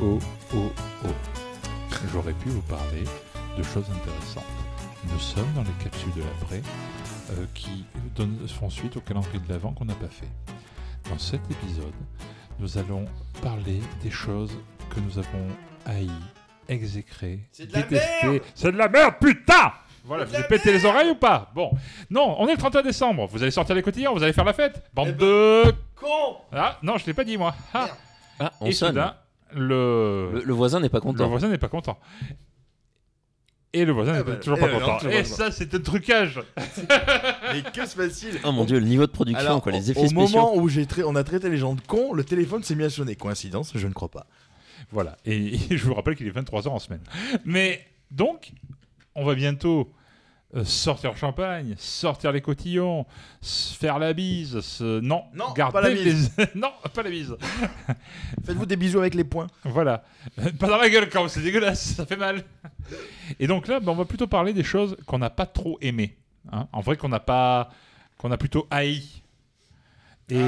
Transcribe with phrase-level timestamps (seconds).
[0.00, 0.18] oh,
[0.54, 0.72] oh,
[1.04, 1.08] oh.
[2.12, 3.04] J'aurais pu vous parler
[3.56, 4.44] de choses intéressantes.
[5.12, 6.62] Nous sommes dans les capsules de l'après
[7.32, 7.84] euh, qui
[8.14, 10.28] donnent- font suite au calendrier de l'avant qu'on n'a pas fait.
[11.10, 11.92] Dans cet épisode,
[12.58, 13.04] nous allons
[13.42, 14.52] parler des choses
[14.90, 15.46] que nous avons
[15.86, 16.10] haïes,
[16.68, 18.42] exécrées, détestées.
[18.54, 19.72] C'est de la merde, putain
[20.04, 21.50] Voilà, vous avez pété les oreilles ou pas?
[21.54, 21.70] Bon,
[22.10, 23.26] non, on est le 31 décembre.
[23.26, 24.82] Vous allez sortir les cotillons, vous allez faire la fête.
[24.94, 25.74] Bande Eh ben- de...
[25.96, 27.54] Con Ah, non, je l'ai pas dit moi.
[27.74, 27.88] Ah.
[28.40, 28.88] Ah, on Et sonne.
[28.90, 29.14] soudain,
[29.54, 30.30] le...
[30.34, 31.28] Le, le voisin n'est pas Le content.
[31.28, 31.98] voisin n'est pas content.
[33.72, 34.98] Et le voisin Ah n'est bah, toujours pas non, content.
[34.98, 36.40] toujours Et pas ça, c'est un trucage.
[37.52, 40.00] Mais que se passe-t-il Oh mon dieu, le niveau de production, Alors, quoi, les effets
[40.00, 40.38] au spéciaux.
[40.38, 42.84] moment où j'ai trai- on a traité les gens de cons, le téléphone s'est mis
[42.84, 43.16] à sonner.
[43.16, 44.26] Coïncidence Je ne crois pas.
[44.92, 45.16] Voilà.
[45.24, 47.00] Et, et je vous rappelle qu'il est 23h en semaine.
[47.44, 48.52] Mais donc,
[49.16, 49.90] on va bientôt
[50.56, 53.06] euh, sortir le champagne, sortir les cotillons,
[53.42, 54.60] faire la bise.
[54.60, 56.32] se- Non, Non, garder pas la bise.
[56.38, 57.36] les- non, pas la bise.
[58.44, 59.48] Faites-vous des bisous avec les poings.
[59.64, 60.04] Voilà.
[60.58, 62.42] Pas dans la gueule quand c'est dégueulasse, ça fait mal.
[63.40, 66.16] Et donc là, ben, on va plutôt parler des choses qu'on n'a pas trop aimées.
[66.52, 66.68] hein.
[66.72, 67.70] En vrai, qu'on n'a pas,
[68.18, 69.02] qu'on a plutôt haï.
[70.30, 70.38] Et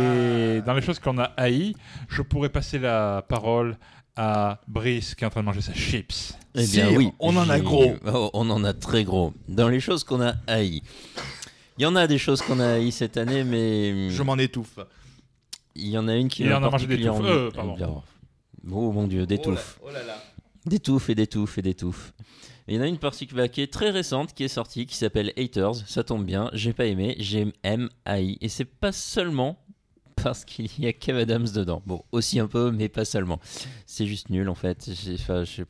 [0.59, 0.61] Ah.
[0.63, 1.75] dans les choses qu'on a haï,
[2.09, 3.77] je pourrais passer la parole
[4.17, 6.35] à Brice qui est en train de manger sa chips.
[6.55, 7.11] Eh bien Si, oui.
[7.19, 7.95] on en a gros.
[8.07, 9.33] Oh, on en a très gros.
[9.49, 10.83] Dans les choses qu'on a haï.
[11.79, 14.79] Il y en a des choses qu'on a haï cette année, mais Je m'en étouffe.
[15.75, 17.21] il y en a une qui Il en a mangé des touffes.
[17.23, 17.75] Euh, pardon.
[17.75, 17.91] bien.
[18.73, 19.79] Oh mon dieu, des touffes.
[19.85, 20.17] Oh là là.
[20.65, 22.13] Des touffes et des touffes et des touffes.
[22.67, 25.33] Il y en a une particulière qui est très récente qui est sortie qui s'appelle
[25.37, 25.77] Haters.
[25.87, 27.53] Ça tombe bien, j'ai pas aimé, j'aime
[28.05, 28.39] haï.
[28.41, 29.59] Et c'est pas seulement
[30.23, 31.83] parce qu'il y a Kev Adams dedans.
[31.87, 33.39] Bon, aussi un peu, mais pas seulement.
[33.87, 34.89] C'est juste nul en fait.
[35.15, 35.63] Enfin, je-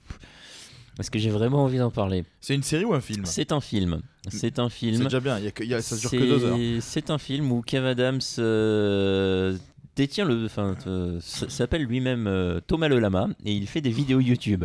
[0.99, 2.25] Est-ce que j'ai vraiment envie d'en parler?
[2.41, 3.27] C'est une série ou un film?
[3.27, 4.01] C'est un film.
[4.29, 5.05] C'est un C'est film.
[5.05, 5.39] déjà bien.
[5.39, 6.59] il y a que- il y a- ça dure que C'est- deux heures.
[6.83, 9.57] C'est un film où Kev Adams euh,
[9.95, 14.21] détient le, enfin, euh, s'appelle lui-même euh, Thomas le Lama et il fait des vidéos
[14.21, 14.65] YouTube.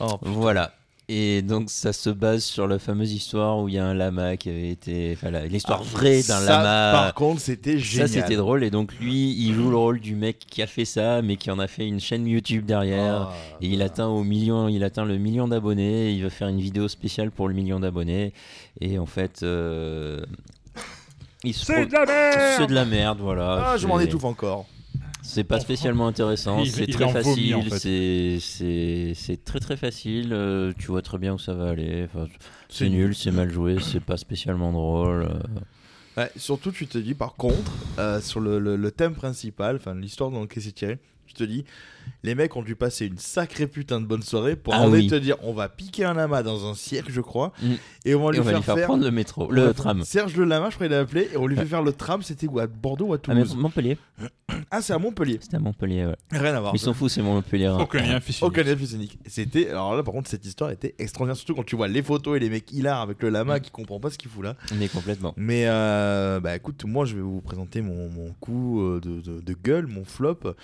[0.00, 0.74] Oh, Voilà.
[1.10, 4.36] Et donc ça se base sur la fameuse histoire où il y a un lama
[4.36, 6.90] qui avait été, enfin l'histoire vraie d'un Ça, lama.
[6.92, 8.08] Par contre, c'était Ça génial.
[8.10, 11.22] c'était drôle et donc lui il joue le rôle du mec qui a fait ça
[11.22, 13.30] mais qui en a fait une chaîne YouTube derrière.
[13.30, 16.10] Ah, Et il atteint au million, il atteint le million d'abonnés.
[16.12, 18.34] Il va faire une vidéo spéciale pour le million d'abonnés.
[18.82, 20.22] Et en fait, euh,
[21.42, 23.70] il se C'est pro- de la merde c'est de la merde, voilà.
[23.70, 24.66] Ah, je m'en étouffe encore.
[25.30, 26.64] C'est pas spécialement intéressant.
[26.64, 27.54] C'est très facile.
[27.54, 28.38] en fait.
[29.20, 30.32] C'est très très facile.
[30.32, 32.04] euh, tu vois très bien où ça va aller.
[32.04, 32.26] Enfin,
[32.68, 35.24] c'est C'est nul, c'est mal joué, c'est pas spécialement drôle.
[35.24, 35.38] euh.
[36.22, 39.94] Ouais, surtout, tu te dis, par contre, euh, sur le, le- le thème principal, enfin
[39.94, 41.64] l'histoire dans laquelle c'est tiré, tu te dis,
[42.24, 45.06] les mecs ont dû passer une sacrée putain de bonne soirée pour Ah en oui.
[45.08, 47.66] te dire, on va piquer un lama dans un cirque, je crois, Mm.
[48.06, 49.72] et on va Et lui on va faire, lui faire, faire prendre le métro, le
[49.74, 50.02] tram.
[50.04, 52.22] Serge le lama, je crois qu'il l'a appelé, et on lui fait faire le tram,
[52.22, 53.98] c'était où À Bordeaux ou à Ah, Toulouse Montpellier.
[54.70, 55.38] Ah, c'est à Montpellier.
[55.40, 56.04] C'était à Montpellier.
[56.06, 56.16] Ouais.
[56.32, 56.74] Rien à voir.
[56.74, 57.68] Ils s'en foutent, c'est mon Montpellier.
[57.78, 58.20] Aucun lien
[58.76, 59.18] physique.
[59.26, 62.36] C'était alors là par contre cette histoire était extraordinaire surtout quand tu vois les photos
[62.36, 63.60] et les mecs hilar avec le lama Mm.
[63.60, 64.56] qui comprend pas ce qu'il fout là.
[64.78, 65.32] Mais complètement.
[65.36, 69.40] Mais euh, bah écoute, moi je vais vous présenter mon, mon coup euh, de, de-
[69.40, 70.40] de gueule, mon flop.
[70.44, 70.54] Euh,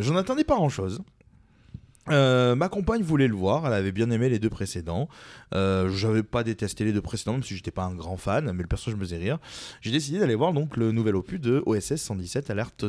[0.00, 1.00] J'en attendais pas grand chose.
[2.10, 5.08] Ma compagne voulait le voir, elle avait bien aimé les deux précédents.
[5.54, 8.62] Euh, J'avais pas détesté les deux précédents, même si j'étais pas un grand fan, mais
[8.62, 9.38] le personnage me faisait rire.
[9.80, 12.84] J'ai décidé d'aller voir donc le nouvel opus de OSS 117 Alerte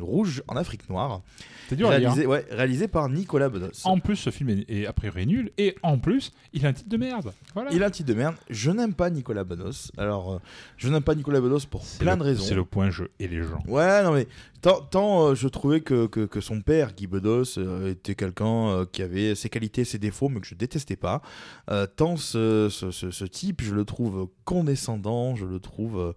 [0.00, 1.22] Rouge en Afrique Noire,
[1.68, 2.10] C'est dur à dire.
[2.10, 2.12] hein.
[2.14, 3.70] réalisé, ouais, réalisé par Nicolas Bedos.
[3.84, 5.50] En plus, ce film est, est a priori nul.
[5.58, 7.32] Et en plus, il a un titre de merde.
[7.54, 7.70] Voilà.
[7.72, 8.34] Il a un titre de merde.
[8.50, 9.90] Je n'aime pas Nicolas Bedos.
[9.96, 10.38] Alors, euh,
[10.76, 12.44] je n'aime pas Nicolas Bedos pour plein le- de raisons.
[12.44, 13.62] C'est le point jeu et les gens.
[13.66, 14.26] Ouais, non mais
[14.60, 18.44] tant, tant, euh, je trouvais que, que, que son père, Guy Bedos, euh, était quelqu'un
[18.54, 21.22] euh, qui avait ses qualités, ses défauts, mais que je détestais pas.
[21.70, 26.14] Euh, tant ce, type, je le trouve condescendant, je le trouve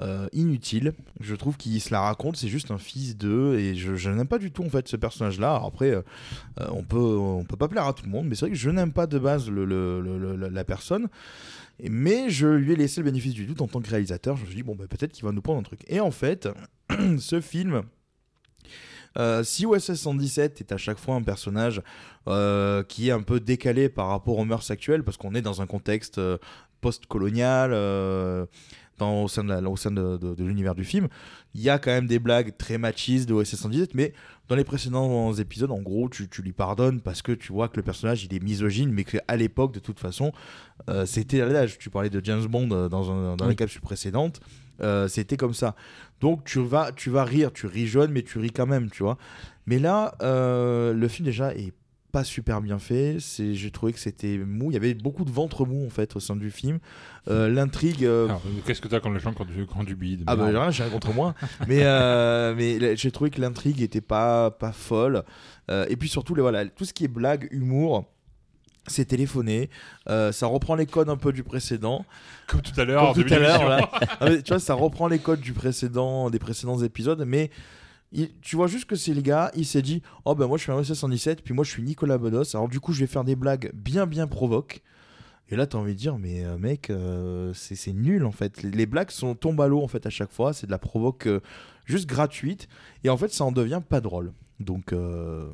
[0.00, 0.92] euh, inutile.
[1.20, 4.38] Je trouve qu'il se la raconte, c'est juste un fils d'eux, et je, n'aime pas
[4.38, 5.60] du tout en fait ce personnage-là.
[5.64, 6.02] Après,
[6.70, 8.70] on peut on peut pas plaire à tout le monde, mais c'est vrai que je
[8.70, 11.08] n'aime pas de base la personne.
[11.88, 14.36] Mais je lui ai laissé le bénéfice du doute en tant que réalisateur.
[14.36, 15.80] Je me suis dit, bon, bah, peut-être qu'il va nous prendre un truc.
[15.86, 16.48] Et en fait,
[17.20, 17.82] ce film,
[19.18, 21.82] euh, si OSS 117 est à chaque fois un personnage
[22.28, 25.60] euh, qui est un peu décalé par rapport aux mœurs actuelles, parce qu'on est dans
[25.62, 26.38] un contexte euh,
[26.80, 27.72] post-colonial,
[28.98, 31.06] dans, au sein de, la- au sein de, de- de l'univers du film,
[31.54, 34.12] il y a quand même des blagues très machistes de OSS 117, mais
[34.48, 37.76] dans les précédents épisodes, en gros, tu, tu lui pardonnes parce que tu vois que
[37.76, 40.32] le personnage il est misogyne, mais qu'à l'époque, de toute façon,
[40.88, 41.78] euh, c'était à l'âge.
[41.78, 43.50] Tu parlais de James Bond dans, un- dans Oui.
[43.50, 44.40] les capsules précédentes,
[44.80, 45.74] euh, c'était comme ça.
[46.20, 49.02] Donc tu vas, tu vas rire, tu ris jaune, mais tu ris quand même, tu
[49.02, 49.18] vois.
[49.66, 51.72] Mais là, euh, le film déjà est
[52.10, 53.18] pas super bien fait.
[53.20, 54.70] C'est, j'ai trouvé que c'était mou.
[54.70, 56.78] Il y avait beaucoup de ventre mou en fait au sein du film.
[57.28, 58.04] Euh, l'intrigue.
[58.04, 60.46] euh, Alors, Qu'est-ce que t'as contre les gens quand du, quand du bide ah bah
[60.46, 61.34] rien, j'ai rien contre moi.
[61.68, 65.22] mais euh, mais j'ai trouvé que l'intrigue était pas pas folle.
[65.70, 68.06] Et puis surtout les voilà tout ce qui est blague, humour.
[68.88, 69.70] C'est téléphoné,
[70.08, 72.04] Euh, ça reprend les codes un peu du précédent.
[72.46, 73.90] Comme tout à l'heure, tout à l'heure.
[74.20, 77.50] Ah, mais tu vois, ça reprend les codes du précédent, des précédents épisodes, mais
[78.12, 80.62] il- tu vois juste que c'est le gars, il s'est dit, oh ben moi je
[80.62, 83.06] suis un OSS 117, puis moi je suis Nicolas Bedos, alors du coup je vais
[83.06, 84.80] faire des blagues bien bien provoques.
[85.50, 88.62] Et là, t'as envie de dire, mais euh, mec, euh, c'est c'est nul en fait.
[88.62, 90.52] Les, les blagues sont tombent à l'eau en fait à chaque fois.
[90.52, 91.40] C'est de la provoque euh,
[91.86, 92.68] juste gratuite.
[93.02, 94.32] Et en fait, ça en devient pas drôle.
[94.60, 95.48] Donc, euh,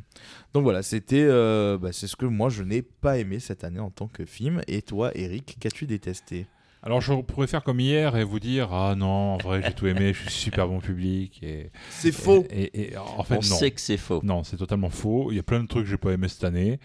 [0.55, 3.81] donc voilà, c'était, euh, bah, c'est ce que moi je n'ai pas aimé cette année
[3.81, 4.63] en tant que film.
[4.67, 6.47] Et toi, Eric, qu'as-tu détesté?
[6.87, 9.87] Alors je pourrais faire comme hier et vous dire ah non en vrai j'ai tout
[9.87, 12.45] aimé, je suis super bon public et C'est faux.
[12.51, 13.57] Et, et- et en fait On non.
[13.57, 14.21] sait que c'est faux.
[14.23, 15.31] Non, c'est totalement faux.
[15.33, 16.79] Il y a plein de trucs que j'ai pas aimé cette année.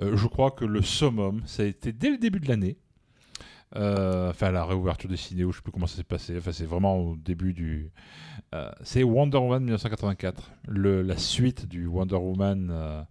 [0.00, 2.78] Euh, je crois que le summum, ça a été dès le début de l'année.
[3.76, 6.36] Euh, enfin, la réouverture des ciné, ou je sais plus comment ça s'est passé.
[6.36, 7.90] Enfin, c'est vraiment au début du.
[8.54, 13.02] euh, c'est Wonder Woman 1984, le, la suite du Wonder Woman euh,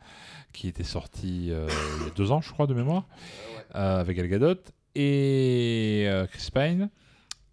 [0.53, 1.65] qui était sorti il y a
[2.15, 3.07] deux ans, je crois, de mémoire,
[3.73, 4.55] avec Gal Gadot
[4.95, 6.89] et Chris Pine.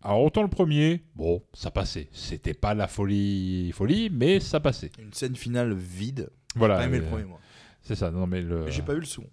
[0.03, 2.09] Alors autant le premier, bon, ça passait.
[2.13, 4.91] C'était pas la folie, folie, mais ça passait.
[4.99, 6.31] Une scène finale vide.
[6.55, 6.77] Voilà.
[6.77, 7.41] J'ai pas aimé le premier, moi.
[7.83, 8.71] c'est ça, non mais le.
[8.71, 9.25] J'ai pas eu le son.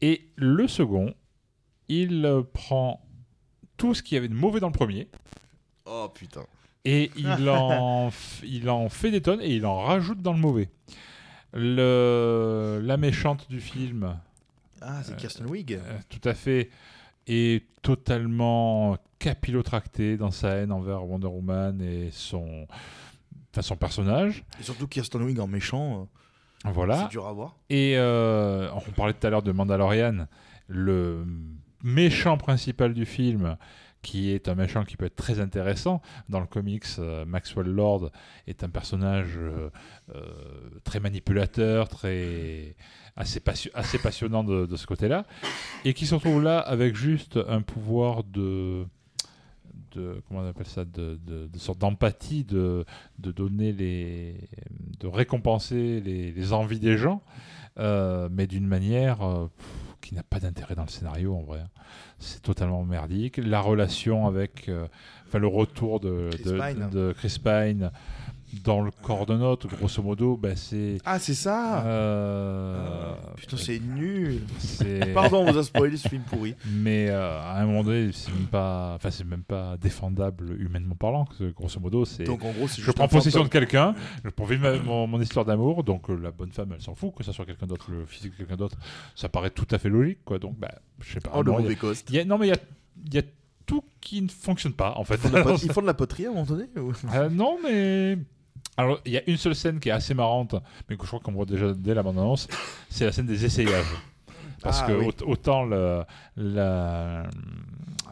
[0.00, 1.14] Et le second,
[2.00, 3.00] il euh, prend
[3.76, 5.08] tout ce qu'il y avait de mauvais dans le premier
[5.86, 6.44] Oh putain.
[6.84, 8.10] et il en,
[8.44, 10.68] il en fait des tonnes et il en rajoute dans le mauvais.
[11.54, 14.16] Le, la méchante du film,
[14.80, 15.74] Ah, c'est Kirsten Wig.
[15.74, 16.70] euh, tout à fait,
[17.26, 22.66] est totalement capillotractée dans sa haine envers Wonder Woman et son,
[23.52, 24.44] enfin, son personnage.
[24.60, 26.08] Et surtout Kirsten Wig en méchant,
[26.66, 27.02] euh, Voilà.
[27.02, 27.56] c'est dur à voir.
[27.68, 30.26] Et euh, on parlait tout à l'heure de Mandalorian,
[30.68, 31.24] le
[31.82, 33.56] méchant principal du film,
[34.02, 36.02] qui est un méchant qui peut être très intéressant.
[36.28, 38.10] Dans le comics, euh, Maxwell Lord
[38.46, 39.70] est un personnage euh,
[40.14, 40.20] euh,
[40.84, 42.74] très manipulateur, très
[43.16, 45.24] assez, passion- assez passionnant de, ce côté-là,
[45.84, 48.86] et qui se retrouve là avec juste un pouvoir de
[50.26, 51.18] comment on appelle ça de,
[51.56, 52.86] sorte d'empathie de,
[53.18, 54.36] donner les
[55.00, 57.22] de récompenser les, envies des gens
[57.76, 59.48] mais d'une manière
[60.02, 61.62] qui n'a pas d'intérêt dans le scénario en vrai
[62.18, 64.86] c'est totalement merdique la relation avec euh,
[65.26, 66.90] enfin le retour de Chris de, Pine.
[66.90, 67.90] de Chris Pine
[68.64, 73.78] dans le corps de note grosso modo ben c'est Ah, c'est ça euh, Putain, c'est
[73.80, 74.40] nul.
[75.14, 76.54] Pardon, on vous a spoilé ce film pourri.
[76.70, 81.24] mais euh, à un moment donné, c'est même pas, enfin même pas défendable humainement parlant.
[81.24, 82.24] parce que, Grosso modo, c'est.
[82.24, 83.94] Donc en gros, c'est Je prends possession de quelqu'un,
[84.24, 86.94] je pour vivre ma- mon, mon histoire d'amour, donc euh, la bonne femme, elle s'en
[86.94, 88.76] fout que ça soit quelqu'un d'autre, le physique de quelqu'un d'autre,
[89.14, 90.38] ça paraît tout à fait logique, quoi.
[90.38, 91.30] Donc, bah, je sais pas.
[91.34, 92.06] Oh, le mauvais cost.
[92.10, 93.22] il y a- non, mais il y a, y a
[93.66, 95.14] tout qui ne fonctionne pas, en fait.
[95.14, 96.92] Ils font de la pot- Ils font de la poterie à un moment donné ou-
[97.14, 98.18] Euh, non, mais.
[98.76, 100.54] Alors, il y a une seule scène qui est assez marrante,
[100.88, 102.48] mais que je crois qu'on voit déjà dès la bande-annonce,
[102.88, 103.84] c'est la scène des essayages.
[104.62, 105.10] Parce Ah, que oui.
[105.26, 106.04] autant le,
[106.36, 107.24] la-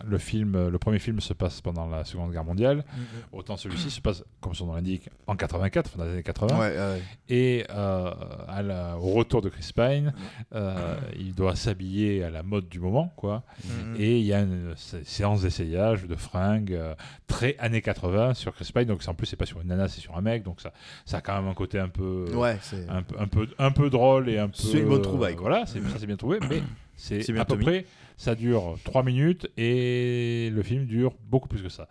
[0.07, 2.85] le film, le premier film se passe pendant la Seconde Guerre mondiale,
[3.33, 6.59] autant celui-ci se passe, comme son nom l'indique, en 84, fin des années 80.
[6.59, 7.03] Ouais, ouais.
[7.29, 8.11] Et euh,
[8.49, 10.13] à la- au retour de Chris Pine,
[10.55, 13.43] euh, il doit s'habiller à la mode du moment, quoi.
[13.65, 13.97] Mhm.
[13.99, 16.95] Et il y a une sé- séance d'essayage de fringues euh,
[17.27, 18.85] très années 80 sur Chris Pine.
[18.87, 20.43] Donc en plus, c'est pas sur une nana, c'est sur un mec.
[20.43, 20.73] Donc ça,
[21.05, 23.91] ça a quand même un côté un peu, Ouais, un, peu- un peu, un peu
[23.91, 24.55] drôle et un peu.
[24.57, 25.49] C'est une bonne trouvaille, quoi.
[25.51, 26.39] Voilà, c'est, ça c'est bien trouvé.
[26.49, 26.63] Mais
[26.97, 27.87] c'est, à peu près,
[28.21, 31.89] ça dure 3 minutes et le film dure beaucoup plus que ça.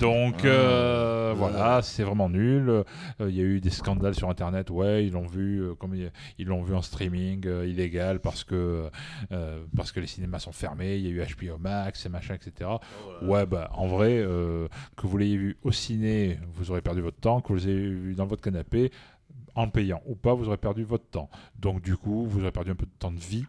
[0.00, 1.34] Donc euh, Ah.
[1.34, 2.68] voilà, c'est vraiment nul.
[2.68, 2.82] Euh,
[3.20, 4.70] Il y a eu des scandales sur Internet.
[4.70, 8.42] Ouais, ils l'ont vu, euh, comme ils, ils l'ont vu en streaming euh, illégal parce
[8.42, 8.90] que
[9.30, 10.96] euh, parce que les cinémas sont fermés.
[10.96, 12.68] Il y a eu HBO Max et machin, etc.
[13.22, 14.66] Ouais, bah en vrai, euh,
[14.96, 17.40] que vous l'ayez vu au ciné, vous aurez perdu votre temps.
[17.40, 18.90] Que vous l'ayez vu dans votre canapé,
[19.54, 21.30] en le payant ou pas, vous aurez perdu votre temps.
[21.58, 23.44] Donc du coup, vous aurez perdu un peu de temps de vie.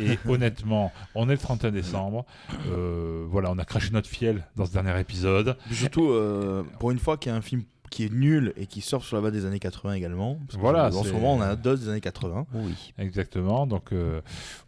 [0.00, 2.24] Et honnêtement, on est le 31 décembre.
[2.68, 5.56] Euh, voilà, on a craché notre fiel dans ce dernier épisode.
[5.70, 8.80] Surtout, euh, pour une fois qu'il y a un film qui est nul et qui
[8.80, 10.38] sort sur la base des années 80 également.
[10.46, 12.46] Parce que Voilà, En ce moment, on a un dos des années 80.
[12.54, 12.92] Oui.
[12.98, 13.66] Exactement.
[13.66, 14.20] Donc euh,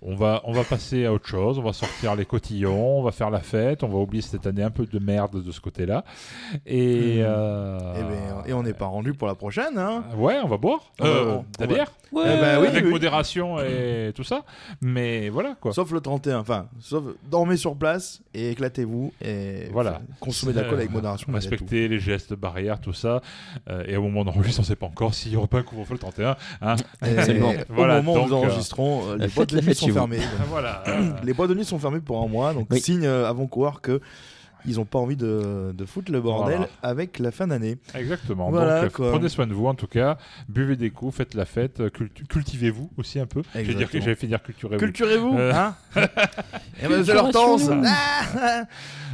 [0.02, 1.58] on va on va passer à autre chose.
[1.58, 2.98] On va sortir les cotillons.
[2.98, 3.82] On va faire la fête.
[3.82, 6.04] On va oublier cette année un peu de merde de ce côté-là.
[6.66, 7.24] Et Hmm.
[7.26, 9.76] euh, Et, ben, et on n'est pas rendu pour la prochaine.
[9.78, 10.92] Hein Ouais, on va boire.
[11.00, 11.92] Euh, la va- bière.
[12.12, 12.22] Ouais.
[12.26, 12.90] Eh ben oui, avec oui.
[12.90, 14.42] modération et tout ça.
[14.80, 15.72] Mais voilà quoi.
[15.72, 16.38] Sauf le 31.
[16.40, 19.12] Enfin, sauf dormez sur place et éclatez-vous.
[19.22, 20.00] Et Voilà.
[20.20, 21.32] consommez de l'alcool avec modération.
[21.32, 23.07] Respecter les gestes barrières, tout ça.
[23.08, 23.22] Ça.
[23.70, 25.62] Euh, et au moment d'enregistrer, on ne sait pas encore s'il n'y aura pas un
[25.62, 26.36] couvre-feu le 31.
[26.62, 26.76] hein.
[27.00, 27.52] Absolument.
[27.68, 30.18] Voilà, au moment où nous euh, enregistrons, euh, les boîtes de nuit sont fermées.
[30.48, 30.82] voilà.
[30.88, 32.80] euh, les boîtes de nuit sont fermées pour un mois, donc Oui.
[32.80, 34.00] signe avant-coureur que
[34.66, 36.70] ils n'ont pas envie de, de foutre le bordel Voilà.
[36.82, 37.78] avec la fin d'année.
[37.94, 38.50] Exactement.
[38.50, 39.10] Voilà, Donc, quoi.
[39.12, 40.18] prenez soin de vous en tout cas.
[40.48, 43.42] Buvez des coups, faites la fête, euh, cultu- cultivez-vous aussi un peu.
[43.54, 44.78] J'avais fait dire culturez-vous.
[44.78, 45.52] Culturez-vous, Euh.
[45.54, 45.74] hein
[46.82, 47.82] Et ben, c'est l'hortense Culturation.
[48.40, 48.64] Ah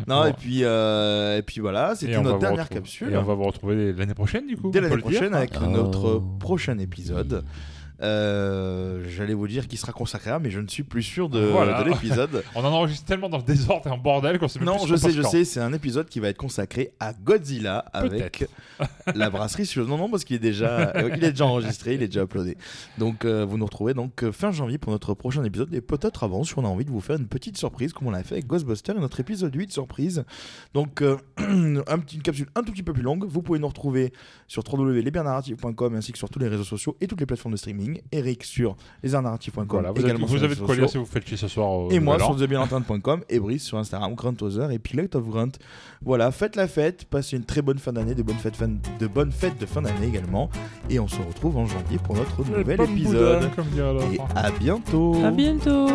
[0.09, 0.27] Non, Bon.
[0.29, 3.13] et puis, euh, et puis voilà, c'était notre dernière capsule.
[3.13, 4.71] Et on va vous retrouver l'année prochaine du coup.
[4.71, 5.67] Dès l'année prochaine avec Oh.
[5.67, 7.45] notre prochain épisode.
[8.05, 11.41] Euh, J'allais vous dire qu'il sera consacré à, mais je ne suis plus sûr de,
[11.41, 11.83] Voilà.
[11.83, 12.45] de l'épisode.
[12.55, 14.89] On en enregistre tellement dans le désordre et en bordel qu'on sait même non, plus
[14.89, 18.47] je sais, je sais, c'est un épisode qui va être consacré à Godzilla avec
[19.15, 22.03] la brasserie sur Non, non, parce qu'il est déjà, euh, il est déjà enregistré, il
[22.03, 22.57] est déjà uploadé.
[22.99, 26.45] Donc, euh, vous nous retrouvez donc fin janvier pour notre prochain épisode et peut-être avant
[26.45, 28.47] si on a envie de vous faire une petite surprise comme on l'a fait avec
[28.47, 30.25] Ghostbusters et notre épisode 8 surprise.
[30.75, 33.25] Donc, euh, un petit- une capsule un tout petit peu plus longue.
[33.27, 34.13] Vous pouvez nous retrouver
[34.49, 37.94] sur www.lesbiennarratifs.com ainsi que sur tous les réseaux sociaux et toutes les plateformes de streaming.
[38.13, 41.07] Eric sur lesarnarratifs.com Voilà, vous, avez, également vous sur avez de quoi lire si vous
[41.07, 41.71] faites chier ce soir.
[41.71, 42.37] au Et moi sur.
[42.37, 45.53] TheBellantin.com et Brice sur Instagram, Grunt Other et Pilote of Grunt.
[46.03, 49.07] Voilà, faites la fête, passez une très bonne fin d'année, de bonnes fêtes, fin- de
[49.07, 50.51] bonnes fêtes de fin d'année également.
[50.91, 53.41] Et on se retrouve en janvier pour notre nouvel épisode.
[53.41, 55.87] boudin, comme Et à bientôt À bientôt.